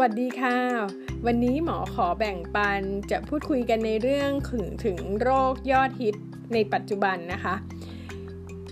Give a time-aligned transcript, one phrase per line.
[0.00, 0.58] วัสดีค่ะ
[1.26, 6.16] วันนี้หมอขอแบ่งปันจะพูดคุยกันในเรื่องถึงถึงโรคยอดฮิต
[6.52, 7.54] ในปัจจุบันนะคะ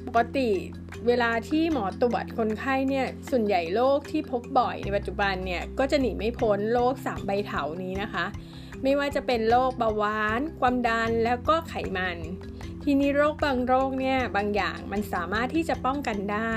[0.07, 0.51] ปกติ
[1.07, 8.25] เวลาที่หมอตรวจคนไข้เนี่ยส่วนใหญ่โรคที่พบบ่อยในปัจจุบันเนี่ยก็จะหนีไม่พ้นโรคสามใบเถานี้นะคะ
[8.83, 12.19] ไม่ว่าจะเป็นโรคเบาหวาน ความดันแล้วก็ไขมัน
[12.85, 16.55] ทีนี้โรคบางโรคเนี่ยบางอย่างมันสามารถที่จะป้องกันได้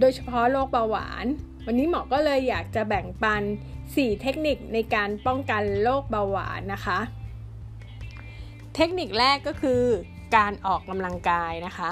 [0.00, 1.26] โดยเฉพาะโรคเบาหวาน
[1.70, 3.42] วันนี้หมอก็เลยอยากจะแบ่งปัน
[3.82, 6.98] 4 เทคนิคในการป้องกันโรคเบาหวานนะคะ
[8.74, 9.82] เทคนิคแรกก็คือ
[10.36, 11.90] การออกกำลังกายนะคะ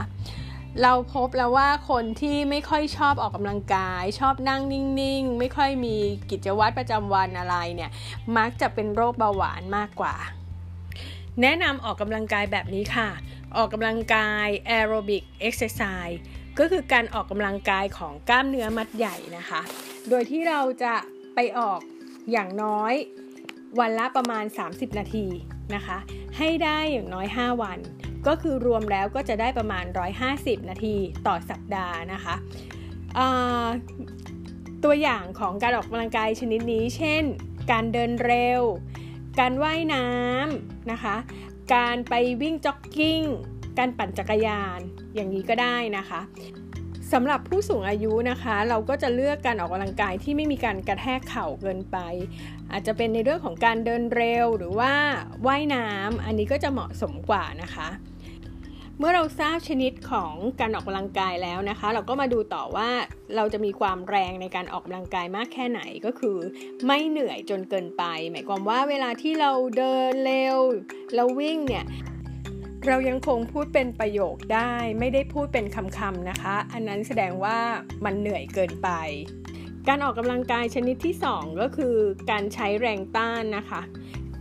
[0.82, 5.96] เราพบแล้วว่าคนที่ไม่ค่อยชอบออกกำลังกาย ชอบนั่งนิ่งๆ ไม่ค่อยมี
[6.30, 7.90] กิจวัตรประจำวันอะไรเนี่ย
[8.36, 10.14] มักจะเป็นโรคเบาหวานมากกว่า
[11.42, 13.08] แนะนำออกกำลังกายแบบนี้ค่ะ
[13.56, 16.20] ออกกำลังกาย aerobic exercise
[16.58, 19.60] ก็คือการออกกำลังกายของกล้ามเนื้อมัดใหญ่นะคะ
[20.08, 20.94] โดยที่เราจะ
[21.34, 21.80] ไปออก
[22.32, 22.94] อย่างน้อย
[23.80, 25.26] วันละประมาณ 30 นาที
[25.74, 25.98] นะคะ
[26.38, 27.78] ให้ได้อย่างน้อย 5 วัน
[28.26, 29.84] ก็คือรวมแล้วก็จะได้ประมาณ
[30.26, 32.34] 150 นาทีต่อสัปดาห์นะคะ
[34.84, 37.22] ตัวอย่างของการออกกำลังกายชนิดนี้ เช่น
[37.70, 38.62] การเดินเร็ว
[39.40, 41.16] การว่ายน้ำนะคะ
[41.74, 43.22] การไปวิ่งจ็อกกิ้ง
[43.78, 44.80] การปั่นจักรยาน
[45.14, 46.20] อย่างนี้ก็ได้นะคะ
[47.12, 51.98] สำหรับผู้สูงอายุนะคะ เราก็จะเลือกการออกกำลังกายที่ไม่มีการกระแทกเข่าเกินไป
[52.72, 54.92] อาจจะเป็นในเรื่องของการเดินเร็วหรือว่า
[55.46, 57.88] ว่ายน้ำอันนี้ก็จะเหมาะสมกว่านะคะ
[58.98, 62.90] เมื่อเราทราบชนิดของการออกกำลังกายแล้วนะคะ เราก็มาดูต่อว่า
[63.36, 66.38] เราจะมีความแรงในการออกกำลังกายมากแค่ไหนก็คือ
[66.86, 70.58] ไม่เหนื่อยจนเกินไป หมายความว่าเวลาที่เราเดินเร็ว
[71.14, 71.84] เราวิ่งเนี่ย
[72.90, 77.58] เรายังคงพูดเป็นประโยคได้ไม่ได้พูดเป็นคำๆนะคะ อันนั้นแสดงว่า
[78.04, 78.88] มันเหนื่อยเกินไป
[79.88, 81.96] การออกกำลังกายชนิดที่ 2 ก็คือ
[82.30, 83.80] การใช้แรงต้านนะคะ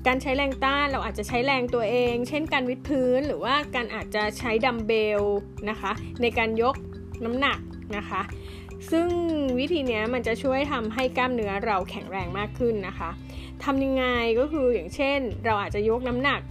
[0.08, 5.22] การใช้แรงต้านเราอาจจะใช้แรงตัวเอง เช่นการวิดพื้นหรือว่าการอาจจะใช้ดัมเบล
[5.70, 5.92] นะคะ
[6.22, 6.76] ในการยก
[7.26, 7.60] น้ำหนัก
[7.98, 8.22] นะคะ
[8.92, 9.08] ซึ่ง
[9.60, 13.10] วิธีนี้มันจะช่วยทำให้กล้ามเนื้อเราแข็งแรงมากขึ้นนะคะ
[13.64, 14.06] ทำยังไง
[14.40, 16.42] ก็คืออย่างเช่น เราอาจจะยกน้ำหนัก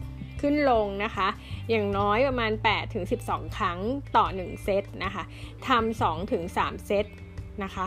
[0.44, 1.28] ขึ้นลงนะคะ
[1.71, 3.78] อย่างน้อยประมาณ8ถึง12 ครั้ง
[4.16, 5.25] ต่อ 1 เซตนะคะ
[5.69, 7.06] ทำ2ถึง3เซต
[7.65, 7.87] นะคะ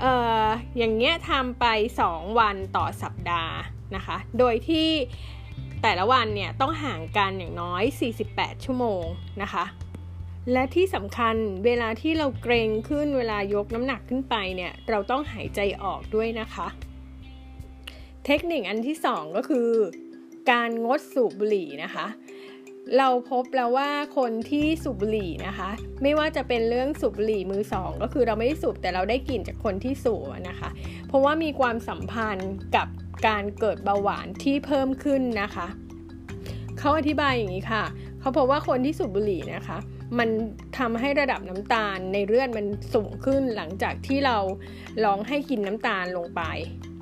[0.00, 0.14] เอ่
[0.44, 0.46] อ
[0.78, 1.66] อย่างเงี้ยทำไป
[2.02, 3.54] 2 วันต่อสัปดาห์
[3.96, 4.88] นะคะ โดยที่
[5.82, 7.82] แต่ละวันเนี่ยต้องห่างกันอย่างน้อย
[8.24, 9.04] 48 ชั่วโมง
[9.42, 9.64] นะคะ
[10.52, 11.34] และที่สำคัญ
[11.64, 16.66] เวลาที่เราเกรงขึ้นเวลายกน้ำหนักขึ้นไปเนี่ยเราต้องหายใจออกด้วยนะคะ
[18.26, 19.68] เทคนิคอันที่ 2 ก็คือ
[20.50, 22.06] การงดสูบบุหรี่นะคะ
[22.98, 25.70] เราพบแล้วว่าคนที่สูบบุหรี่นะคะ
[26.02, 30.68] ไม่ว่าจะเป็นเรื่องสูบบุหรี่มือสองก็คือเราไม่ได้สูบแต่เราได้กลิ่นจากคนที่สูบนะคะ
[31.06, 32.88] เพราะว่ามีความสัมพันธ์กับ
[33.26, 35.66] การเกิดเบาหวานที่เพิ่มขึ้นนะคะ
[36.78, 37.84] เขาอธิบายอย่างนี้ค่ะ
[38.20, 39.78] เขาพบว่าคนที่สูบบุหรี่นะคะ
[40.18, 40.28] มัน
[40.78, 44.36] ทำให้ระดับน้ำตาลในเลือดมันสูงขึ้นหลังจากที่เรา
[45.04, 46.42] ลองให้กินน้ำตาลลงไป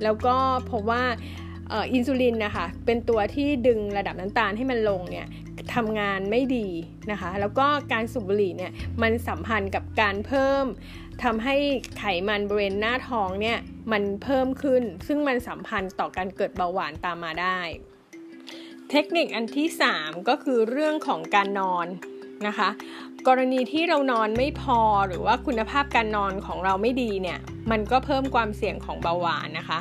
[0.03, 0.35] แล้วก็
[0.71, 1.03] พบว่า
[1.71, 5.27] อินซูลินนะคะเป็นตัวที่ดึงระดับน้ำตาลให้มันลงเนี่ย
[5.75, 6.67] ทำงานไม่ดี
[7.11, 8.71] นะคะ แล้วก็การสูบบุหรี่เนี่ย
[9.01, 10.65] มันสัมพันธ์กับการเพิ่ม
[11.23, 11.55] ทำให้
[11.97, 13.57] ไขมันบริเวณหน้าท้องเนี่ย
[13.91, 17.59] มันเพิ่มขึ้น ซึ่งมันสัมพันธ์ต่อการเกิดเบาหวานตามมาได้
[18.91, 19.67] เทคนิคอันที่
[19.99, 21.87] 3 ก็คือเรื่องของการนอน
[22.47, 22.69] นะคะ
[23.27, 27.39] กรณีที่เรานอนไม่พอหรือว่าคุณภาพการนอนของเราไม่ดีเนี่ย
[27.71, 29.79] มันก็เพิ่มความเสี่ยงของเบาหวานนะคะ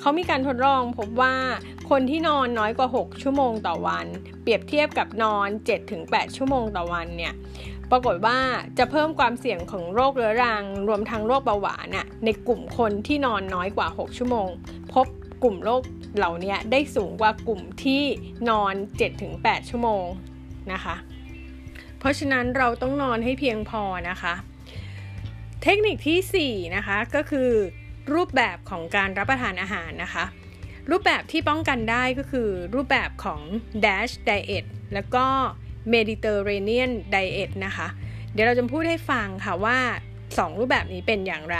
[0.00, 1.34] เขามีการทดลองพบว่า
[1.90, 4.06] คนที่นอนน้อยกว่า 6 ชั่วโมงต่อวัน
[4.42, 5.48] เปรียบเทียบกับนอน
[5.88, 7.34] 7-8 ชั่วโมงต่อวันเนี่ย
[7.90, 8.38] ปรากฏว่า
[8.78, 14.48] จะเพิ่มความเสี่ยงของโรคเรื้อรัง รวมทั้งโรคเบาหวานน่ะในกลุ่มคนที่นอนน้อยกว่า 6 ชั่วโมง
[14.92, 15.06] พบ
[15.42, 15.82] กลุ่มโรค
[16.16, 18.02] เหล่านี้ได้สูงกว่ากลุ่มที่
[18.50, 18.74] นอน
[19.22, 20.04] 7-8 ชั่วโมง
[20.72, 20.94] นะคะ
[22.00, 24.34] เพราะฉะนั้นเราต้องนอนให้เพียงพอนะคะ
[25.62, 27.50] เทคนิคที่4นะคะก็คือ
[28.14, 30.24] รูปแบบของการรับประทานอาหารนะคะ
[30.90, 33.40] รูปแบบที่ป้องกันได้ก็คือรูปแบบของ
[33.84, 34.64] Dash Diet
[34.94, 35.26] แล้วก็
[35.92, 37.88] Mediterranean Diet นะคะ
[38.32, 39.78] เดี๋ยวเราจะพูดให้ฟังค่ะว่า
[40.38, 41.58] 2 รูปแบบนี้เป็นอย่างไร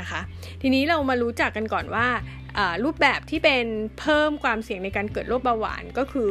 [0.00, 0.20] นะคะ
[0.62, 2.08] ทีนี้เรามารู้จักกันก่อนว่า
[2.84, 3.64] รูปแบบที่เป็น
[4.00, 6.30] เพิ่มความเสี่ยงในการเกิดโรคเบาหวานก็คือ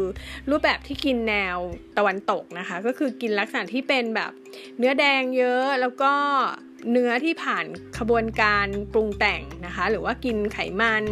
[0.49, 1.57] รูปแบบที่กินแนว
[1.97, 4.31] ตะวันตกนะคะ ก็คือกินลักษณะที่เป็นแบบ
[4.77, 6.13] เนื้อแดงเยอะแล้วก็
[6.91, 7.65] เนื้อที่ผ่าน
[7.97, 11.03] ขบวนการปรุงแต่งนะคะ หรือว่ากินไขมัน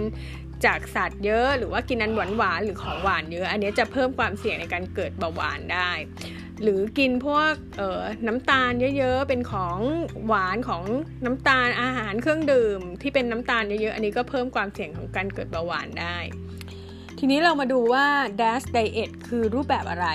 [0.66, 5.92] จากสัตว์เยอะ หรือว่ากินอันหวานหวานหรือของหวานเยอะ อันนี้จะเพิ่มความเสี่ยงในการเกิดเบาหวานได้
[6.64, 7.54] หรือกินพวก
[8.28, 9.78] น้ำตาลเยอะๆ เป็นของ
[10.28, 10.84] หวานของ
[11.26, 16.18] น้ำตาลอาหารเครื่องดื่ม ที่เป็นน้ำตาลเยอะๆ อันนี้ก็เพิ่มความเสี่ยงของการเกิดเบาหวานได้
[17.20, 18.06] ทีนี้เรามาดูว่า
[18.42, 20.08] DASH diet คือรูปแบบอะไร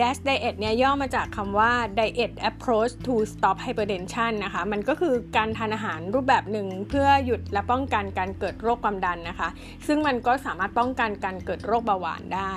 [0.00, 9.48] DASH diet เนี่ยย่อมาจากคำว่า diet approach to stop hypertension นะคะ มันก็คือการทานอาหารรูปแบบหนึ่งเพื่อหยุดและป้องกันการเกิดโรคความดันนะคะ
[9.86, 12.54] ซึ่งมันก็สามารถป้องกันการเกิดโรคเบาหวานได้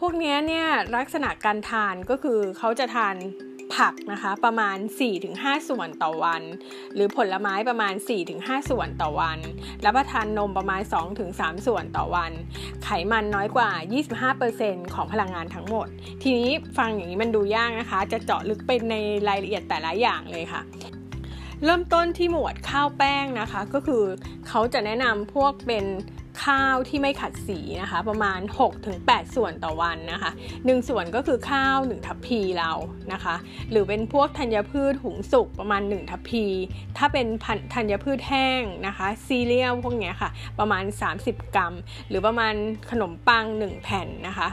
[0.00, 0.66] พวกนี้เนี่ย
[0.96, 3.16] ลักษณะการทานก็คือเขาจะทาน
[3.76, 4.76] ผักนะคะประมาณ
[5.22, 6.42] 4-5 ส่วนต่อวัน
[6.94, 7.94] หรือผลไม้ประมาณ
[8.32, 9.38] 4-5 ส่วนต่อวัน
[9.84, 10.82] รับประทานนมประมาณ
[11.24, 12.32] 2-3 ส่วนต่อวัน
[12.84, 13.70] ไขมันน้อยกว่า
[14.32, 15.86] 25%ของพลังงานทั้งหมด
[16.22, 18.94] ทีนี้ฟังอย่างนี้มันดูยากนะคะ จะเจาะลึกไปใน
[19.28, 20.62] รายละเอียดแต่ละอย่างเลยค่ะ
[21.64, 24.04] เริ่มต้นที่หมวดข้าวแป้งนะคะ ก็คือ
[24.48, 25.84] เขาจะแนะนำพวกเป็น
[26.44, 28.40] ข้าวที่ไม่ขัดสีนะคะ ประมาณ
[28.88, 32.72] 6-8 ส่วนต่อวันนะคะ 1 ส่วนก็คือข้าว 1 ทัพพีเรา
[33.12, 33.34] นะคะ
[33.70, 36.44] หรือเป็นพวกธัญพืชหุงสุกประมาณ 1 ทัพพี
[36.98, 37.26] ถ้าเป็น
[37.74, 40.84] ธัญพืชแห้งนะคะซีเรียลพวกนี้ค่ะ ประมาณ
[41.18, 41.74] 30 กรัม
[42.08, 42.54] หรือประมาณ
[42.90, 44.48] ขนมปัง 1 แผ่นนะคะ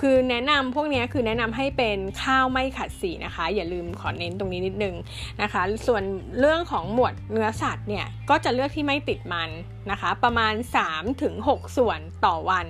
[0.00, 4.94] คือแนะนำพวกนี้คือแนะนำให้เป็นข้าวไม่ขัดสีนะคะ อย่าลืมขอเน้นตรงนี้นิดนึง
[5.42, 6.02] นะคะ ส่วน
[6.40, 9.50] เรื่องของหมวดเนื้อสัตว์เนี่ยก็จะเลือกที่ไม่ติดมัน
[9.90, 10.54] นะคะ ประมาณ
[11.14, 12.66] 3-6 ส่วนต่อวัน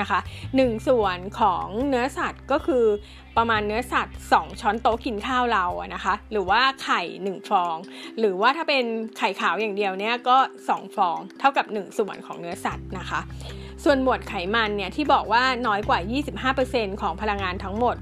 [0.00, 0.18] นะคะ
[0.54, 2.84] 1ส่วนของเนื้อสัตว์ก็คือ
[3.36, 7.76] ประมาณเนื้อสัตว์ 2 ช้อนโต๊ะกินข้าวเราอะนะคะ หรือว่าไข่ 1 ฟอง
[8.18, 8.84] หรือว่าถ้าเป็น
[9.18, 10.36] ไข่ขาวอย่างเดียวเนี่ยก็
[10.68, 13.20] 2 ฟอง เท่ากับ 1 ส่วนของเนื้อสัตว์นะคะ
[13.84, 17.96] ส่วนหมวดไขมันเนี่ยที่บอกว่าน้อยกว่า 25%ของพลังงานทั้งหมด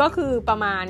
[0.00, 0.84] ก็คือประมาณ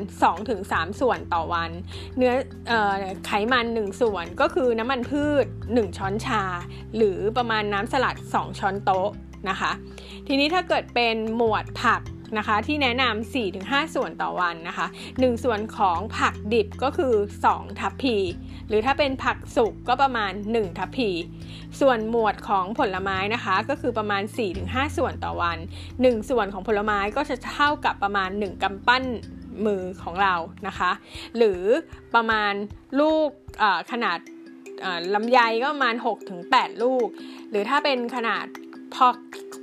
[0.49, 1.71] 2-3 ส่วนต่อวัน
[2.17, 2.33] เนื้อ
[2.71, 2.95] ออ
[3.27, 6.43] ไขมัน 1 ส่วนก็คือน้ำมันพืช 1 ช้อนชา
[6.97, 9.11] หรือประมาณน้ำสลัด 2 ช้อนโต๊ะ
[9.49, 9.73] นะคะ
[10.27, 12.03] ทีนี้ถ้าเกิดเป็นหมวดผัก
[12.39, 17.15] นะคะที่แนะนำ4-5 ส่วนต่อวันนะคะ 1 ส่วนของผักดิบก็คือ
[17.47, 18.17] 2 ทัพพี
[18.69, 21.11] หรือถ้าเป็นผักสุกก็ประมาณ 1 ทัพพี
[21.81, 24.23] ส่วนหมวดของผลไม้นะคะก็คือประมาณ
[24.61, 25.59] 4-5 ส่วนต่อวัน
[25.93, 29.05] 1 ส่วนของผลไม้ก็จะเท่ากับประมาณ 1กำปั้น
[29.67, 30.35] มือของเรา
[30.67, 30.91] นะคะ
[31.37, 31.63] หรือ
[32.15, 32.53] ประมาณ
[33.01, 33.29] ลูก
[33.93, 34.19] ขนาด
[35.15, 35.95] ลำไยก็ประมาณ
[36.39, 37.07] 6-8 ลูก
[37.51, 38.47] หรือถ้าเป็นขนาด
[38.95, 39.07] พอ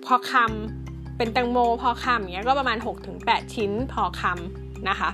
[0.05, 2.77] พอคำเป็นแตงโมพอคำอย่างเงี้ยก็ประมาณ
[3.15, 5.09] 6-8 ชิ้นพอคำนะคะ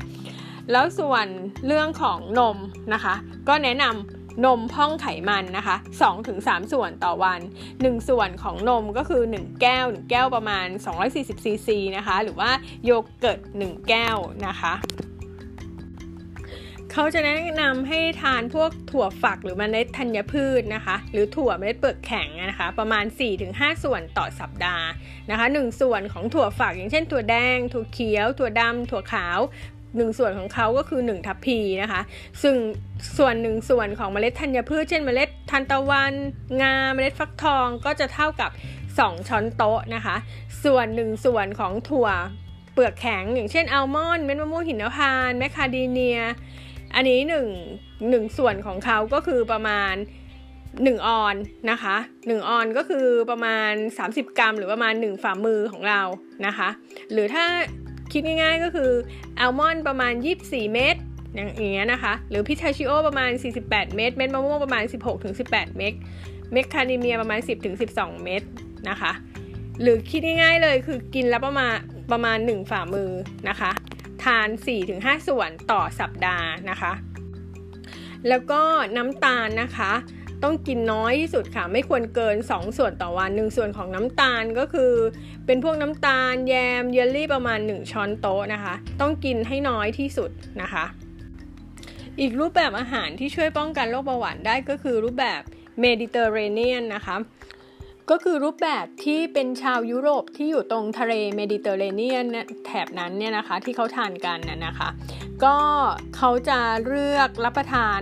[0.71, 1.27] แล้วส่วน
[1.67, 2.57] เรื่องของนม
[2.93, 3.13] นะคะ
[3.47, 5.75] ก็แนะนำนมพ่องไขมันนะคะ
[6.23, 7.39] 2-3 ส่วนต่อวัน
[7.73, 10.65] 1 ส่วนของนมก็คือ 1 แก้ว 1 แก้วประมาณ
[11.05, 12.49] 240ซีซีนะคะ หรือว่า
[12.85, 14.17] โยเกิร์ต 1 แก้ว
[14.47, 14.73] นะคะ
[16.97, 23.05] เขาจะแนะนำให้ทานพวกถั่วฝักหรือเมล็ดธัญพืชนะคะ หรือถั่วเมล็ดเปลือกแข็งนะคะ ประมาณ
[23.43, 24.87] 4-5 ส่วนต่อสัปดาห์
[25.29, 29.39] นะคะ 1 ส่วนของถั่วฝักอย่างเช่นถั่วแดง ถั่วเขียว ถั่วดำถั่วขาว
[29.95, 32.01] หนึ่งส่วนของเขาก็คือ1ทัพพีนะคะ
[32.43, 32.55] ซึ่ง
[33.17, 36.13] ส่วนหนึ่งส่วนของเมล็ดธัญพืช เช่นเมล็ดทานตะวัน
[36.61, 38.51] งา เมล็ดฟักทองก็จะเท่ากับ
[38.89, 40.15] 2 ช้อนโต๊ะนะคะ
[40.63, 42.09] ส่วนหนึ่งส่วนของถั่ว
[42.73, 46.19] เปลือกแข็ง อย่างเช่นอัลมอนด์เม็ดมะม่วงหิมพานต์แมคคาเดเมีย
[46.93, 47.47] อันนี้หนึ่ง
[48.09, 49.93] หนึ่งส่วนของเขาก็คือประมาณ
[50.51, 51.35] 1 ออนซ์
[51.71, 53.71] นะคะ 1 ออนซ์ก็คือประมาณ
[54.05, 56.01] 30 กรัม หรือประมาณ 1 ฝ่ามือของเรา
[56.45, 56.69] นะคะ
[57.11, 57.45] หรือถ้า
[58.11, 58.91] คิดง่ายๆก็คือ
[59.39, 60.95] อัลมอนด์ประมาณ 24 เม็ด
[61.35, 63.31] อย่างเงี้ยนะคะ หรือพิทาชิโอประมาณ
[63.63, 64.83] 48 เม็ดเม็ดมะม่วงประมาณ
[65.31, 65.93] 16-18 เม็ด
[66.51, 67.39] เมคคาเนเมียประมาณ
[67.81, 68.41] 10-12 เม็ด
[68.89, 69.11] นะคะ
[69.81, 71.75] หรือคิดง่ายๆเลยคือกินแล้วประมาณ
[72.11, 73.09] ประมาณ 1 ฝ่ามือ
[73.49, 73.71] นะคะ
[74.25, 74.47] ทาน
[74.87, 76.93] 4-5 ส่วนต่อสัปดาห์นะคะ
[78.27, 78.61] แล้วก็
[78.97, 79.91] น้ำตาลนะคะ
[80.43, 84.93] ต้องกินน้อยที่สุดค่ะ ไม่ควรเกิน 2 ส่วนต่อวัน 1 ส่วนของน้ำตาลก็คือ
[85.45, 90.85] เป็นพวกน้ำตาลแยมเยลลี่ประมาณ 1 ช้อนโต๊ะนะคะ ต้องกินให้น้อยที่สุดนะคะ
[92.19, 95.41] อีกรูปแบบอาหารที่ช่วยป้องกันโรคเบาหวานได้ก็คือรูปแบบ
[95.81, 97.15] เมดิเตอร์เรเนียนนะคะ
[98.09, 102.25] ก็คือรูปแบบที่เป็นชาวยุโรปที่อยู่ตรงทะเลเมดิเตอร์เรเนียน
[102.65, 104.89] แถบนั้นเนี่ยนะคะที่เขาทานกันน่ะนะคะ
[105.43, 105.57] ก็
[106.15, 107.99] เขาจะเลือกรับประทาน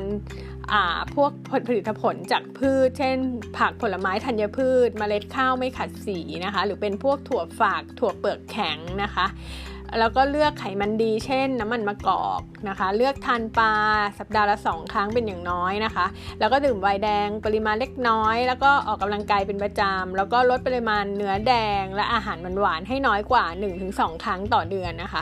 [1.16, 1.32] พวก
[1.68, 3.18] ผลิตผลจากพืช เช่น
[3.58, 9.26] ผักผลไม้ธัญพืชมเมล็ดข้าวไม่ขัดสีนะคะ หรือเป็นพวกถั่วฝากถั่วเปลือกแข็งนะคะ
[10.00, 13.74] แล้วก็เลือกไขมันดี เช่น น้ำมันมะกอกนะคะ เลือกทานปลา
[14.20, 16.06] สัปดาห์ละ 2 ครั้งเป็นอย่างน้อยนะคะ
[16.40, 23.46] แล้วก็ดื่มไวน์แดงปริมาณเล็กน้อย แล้วก็ออกกำลังกายเป็นประจำแล้วก็ลดปริมาณเนื้อแดงและอาหารหวานให้น้อยกว่า
[23.84, 25.22] 1-2 ครั้งต่อเดือนนะคะ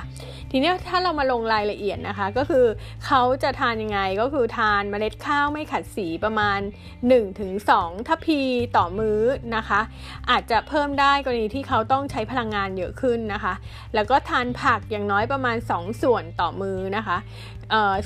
[0.51, 2.65] ทีนี้ถ้าเรามาลงรายละเอียดนะคะ ก็คือ
[3.05, 6.59] เขาจะทานยังไงก็คือทานเมล็ดข้าวไม่ขัดสีประมาณ
[7.33, 8.41] 1-2 ทัพพี
[8.77, 9.21] ต่อมื้อ
[9.55, 9.81] นะคะ
[10.29, 13.53] อาจจะเพิ่มได้กรณีที่เขาต้องใช้พลังงานเยอะขึ้นนะคะ
[13.95, 17.17] แล้วก็ทานผผักอย่างน้อยประมาณ 2 ส่วนต่อมือนะคะ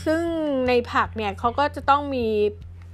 [0.05, 0.23] ซึ่ง
[0.67, 2.27] ในผักเนี่ยเขาก็จะต้องมี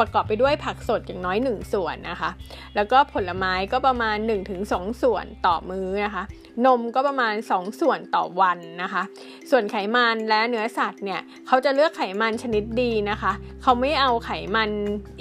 [0.02, 2.30] ประกอบไปด้วยผักสดอย่างน้อย 1 ส่วนนะคะ
[2.76, 4.18] แล้วก็ผลไม้ก็ประมาณ
[4.60, 6.24] 1-2 ส่วนต่อมื้อนะคะ
[6.66, 9.04] นมก็ประมาณ 2 ส่วนต่อวันนะคะ
[9.50, 13.32] ส่วนไขมันและเนื้อสัตว์เนี่ยเขาจะเลือกไขมันชนิดดีนะคะ
[13.62, 14.70] เขาไม่เอาไขมัน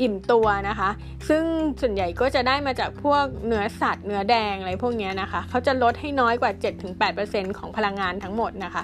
[0.00, 0.90] อิ่มตัวนะคะ
[1.28, 1.42] ซึ่ง
[1.80, 6.52] ส่วนใหญ่ก็จะได้มาจากพวกเนื้อสัตว์เนื้อแดงอะไรพวกนี้นะคะเขาจะลดให้น้อยกว่า
[7.04, 8.82] 7-8%ของพลังงานทั้งหมดนะคะ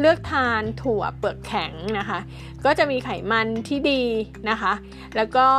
[0.00, 2.18] เลือกทานถั่วเปลือกแข็งนะคะ
[2.64, 4.02] ก็จะมีไขมันที่ดี
[4.50, 4.72] นะคะ
[5.16, 5.50] แล้วก็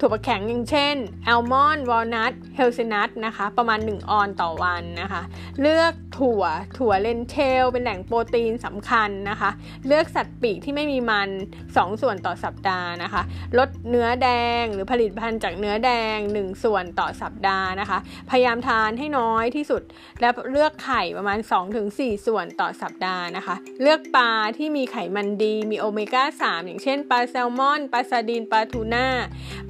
[0.00, 5.22] ถั่วแข็งอย่างเช่นอัลมอนด์วอลนัทเฮเซลนัทนะคะ ประมาณ 1 ออนซ์ต่อวันนะคะ
[5.60, 6.42] เลือกถั่ว
[6.78, 9.50] ถั่วเลนเทล เป็นแหล่งโปรตีนสำคัญนะคะ
[9.86, 11.28] เลือกสัตว์ปีกที่ไม่มีมัน
[11.64, 13.22] 2 ส่วนต่อสัปดาห์นะคะ
[13.58, 14.28] ลดเนื้อแด
[14.62, 17.98] งหรือผลิตภัณฑ์จากเนื้อแดง 1 ส่วนต่อสัปดาห์นะคะ
[18.30, 19.82] พยายามทานให้น้อยที่สุด
[20.20, 21.38] และเลือกไข่ประมาณ
[21.78, 29.06] 2-4 ส่วนต่อสัปดาห์นะคะ เลือกปลาที่มีไขมันดีมีโอเมก้า3อย่างเช่นปลาแซลมอนปลาซาดีนปลาทูน่า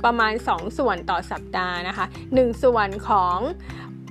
[0.05, 3.39] ประมาณ 2 ส่วนต่อสัปดาห์นะคะ 1 ส่วนของ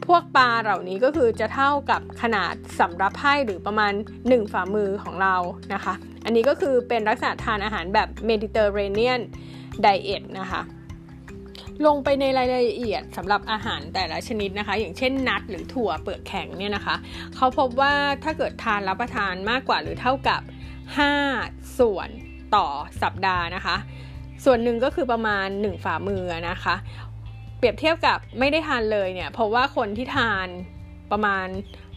[0.08, 5.36] พวกปลาเหล่านี้ก็คือจะเท่ากับขนาดสำรับไพ่หรือประมาณ 1 ฝ่ามือของเรา
[5.74, 5.94] นะคะ
[6.26, 9.22] อันนี้ก็คือเป็นลักษณะทานอาหารแบบเมดิเตอร์เรเนียน
[9.82, 10.62] ไดเอทนะคะ
[11.86, 16.96] ลงไปในรายละเอียดสำหรับอาหารแต่ละชนิดนะคะ อย่างเช่นนัทหรือถั่วเปลือกแข็งเนี่ยนะคะ
[17.36, 20.42] เขาพบว่าถ้าเกิดทานรับประทานมากกว่าหรือเท่ากับ
[21.10, 22.10] 5 ส่วน
[22.56, 22.68] ต่อ
[23.02, 23.76] สัปดาห์นะคะ
[24.44, 26.76] ส่วนหนึ่งก็คือประมาณ 1 ฝ่ามือนะคะ
[27.58, 30.48] เปรียบเทียบกับไม่ได้ทานเลยเนี่ย เพราะว่าคนที่ทาน
[31.12, 31.48] ประมาณ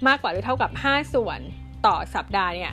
[0.07, 1.41] มากกว่าหรือเท่ากับ 5 ส่วน
[1.87, 2.73] ต่อสัปดาห์เนี่ย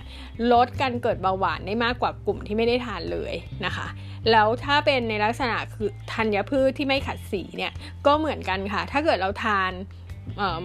[0.52, 3.34] ลดการเกิดเบาหวานได้มากกว่ากลุ่มที่ไม่ได้ทานเลย
[3.66, 3.88] นะคะ
[4.32, 7.74] แล้วถ้าเป็นในลักษณะคือธัญพืชที่ไม่ขัดสีเนี่ย
[8.06, 9.72] ก็เหมือนกันค่ะ ถ้าเกิดเราทาน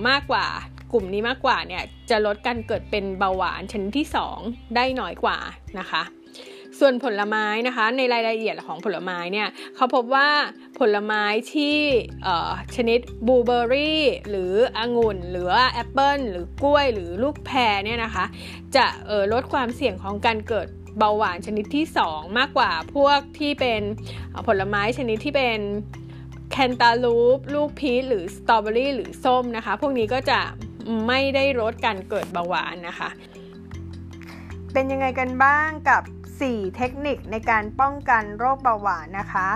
[0.08, 0.46] มากกว่า
[0.92, 4.06] กลุ่มนี้มากกว่าเนี่ยจะลดการเกิดเป็นเบาหวานชนิดที่
[4.40, 5.38] 2 ได้น้อยกว่า
[5.78, 6.02] นะคะ
[6.80, 10.28] ส่วนผลไม้นะคะในรายละเอียดของผลไม้เนี่ยเขาพบว่า
[10.78, 11.76] ผลไม้ที่
[12.76, 18.24] ชนิดบลูเบอร์รี่หรือองุ่น หรือแอปเปิลหรือกล้วยหรือลูกแพรเนี่ยนะคะ
[18.76, 18.86] จะ
[19.32, 20.68] ลดความเสี่ยงของการเกิด
[20.98, 23.82] เบาหวานชนิดที่ 2 มากกว่าพวกที่เป็น
[24.46, 25.58] ผลไม้ชนิดที่เป็น
[26.50, 30.40] แคนตาลูป ลูกพีชหรือสตรอเบอรี่หรือส้มนะคะ พวกนี้ก็จะ
[31.06, 33.08] ไม่ได้ลดการเกิดเบาหวานนะคะ
[34.72, 36.02] เป็นยังไงกันบ้างกับ
[36.40, 39.48] 4 เทคนิคในการป้องกันโรคเบาหวานนะคะ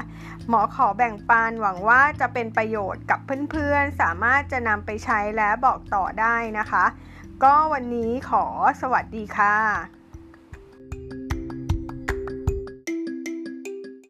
[0.48, 3.18] หมอขอแบ่งปันหวังว่าจะเป็นประโยชน์กับ
[3.50, 6.84] เพื่อนๆ สามารถจะนำไปใช้และบอกต่อได้นะคะ
[7.42, 8.44] ก็วันนี้ขอ
[8.80, 10.03] สวัสดีค่ะ